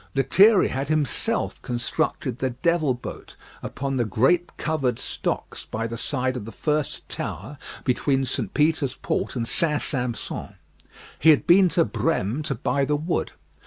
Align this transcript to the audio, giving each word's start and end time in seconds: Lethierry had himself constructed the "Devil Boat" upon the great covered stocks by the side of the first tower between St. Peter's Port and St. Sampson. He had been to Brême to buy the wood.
Lethierry 0.15 0.69
had 0.69 0.87
himself 0.87 1.61
constructed 1.61 2.39
the 2.39 2.49
"Devil 2.49 2.95
Boat" 2.95 3.35
upon 3.61 3.97
the 3.97 4.03
great 4.03 4.57
covered 4.57 4.97
stocks 4.97 5.65
by 5.65 5.85
the 5.85 5.95
side 5.95 6.35
of 6.35 6.45
the 6.45 6.51
first 6.51 7.07
tower 7.07 7.59
between 7.83 8.25
St. 8.25 8.51
Peter's 8.55 8.95
Port 8.95 9.35
and 9.35 9.47
St. 9.47 9.79
Sampson. 9.79 10.55
He 11.19 11.29
had 11.29 11.45
been 11.45 11.69
to 11.69 11.85
Brême 11.85 12.43
to 12.45 12.55
buy 12.55 12.83
the 12.83 12.95
wood. 12.95 13.33